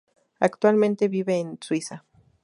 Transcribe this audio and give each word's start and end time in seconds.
Actualmente 0.39 1.09
vive 1.09 1.35
en 1.37 1.59
Suiza. 1.61 2.05